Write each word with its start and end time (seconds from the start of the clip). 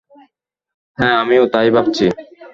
হ্যাঁ, 0.97 1.15
আমিও 1.21 1.43
তাই 1.47 1.69
ভাবছি। 1.71 2.05